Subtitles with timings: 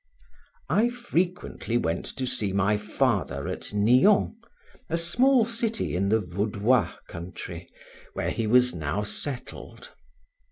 [0.67, 4.33] I frequently went to see my father at Nion,
[4.89, 7.69] a small city in the Vaudois country,
[8.13, 9.91] where he was now settled.